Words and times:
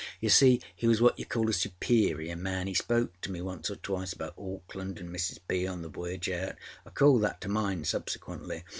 You 0.19 0.29
see, 0.29 0.59
he 0.75 0.87
was 0.87 0.99
what 0.99 1.19
you 1.19 1.25
call 1.27 1.47
a 1.47 1.53
superior 1.53 2.35
man. 2.35 2.65
âE 2.65 2.75
spoke 2.75 3.21
to 3.21 3.29
me 3.31 3.39
once 3.39 3.69
or 3.69 3.75
twice 3.75 4.11
about 4.13 4.33
Auckland 4.35 4.97
and 4.97 5.15
Mrs. 5.15 5.37
B. 5.47 5.67
on 5.67 5.83
the 5.83 5.89
voyage 5.89 6.27
out. 6.27 6.55
I 6.87 6.89
called 6.89 7.21
that 7.21 7.39
to 7.41 7.49
mind 7.49 7.85
subsequently. 7.85 8.63